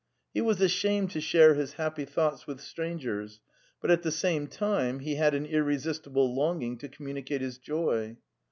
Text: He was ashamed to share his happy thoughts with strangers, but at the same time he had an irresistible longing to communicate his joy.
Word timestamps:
He 0.33 0.41
was 0.41 0.59
ashamed 0.59 1.11
to 1.11 1.21
share 1.21 1.53
his 1.53 1.73
happy 1.73 2.05
thoughts 2.05 2.47
with 2.47 2.59
strangers, 2.59 3.39
but 3.79 3.91
at 3.91 4.01
the 4.01 4.09
same 4.09 4.47
time 4.47 5.01
he 5.01 5.13
had 5.13 5.35
an 5.35 5.45
irresistible 5.45 6.33
longing 6.33 6.79
to 6.79 6.89
communicate 6.89 7.41
his 7.41 7.59
joy. 7.59 8.17